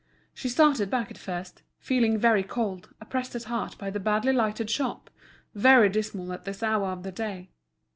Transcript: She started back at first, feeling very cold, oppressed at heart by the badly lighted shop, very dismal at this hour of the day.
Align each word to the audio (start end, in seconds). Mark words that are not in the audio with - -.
She 0.33 0.49
started 0.49 0.89
back 0.89 1.11
at 1.11 1.17
first, 1.19 1.61
feeling 1.77 2.17
very 2.17 2.41
cold, 2.41 2.89
oppressed 2.99 3.35
at 3.35 3.43
heart 3.43 3.77
by 3.77 3.91
the 3.91 3.99
badly 3.99 4.33
lighted 4.33 4.67
shop, 4.67 5.11
very 5.53 5.89
dismal 5.89 6.33
at 6.33 6.43
this 6.43 6.63
hour 6.63 6.87
of 6.87 7.03
the 7.03 7.11
day. 7.11 7.51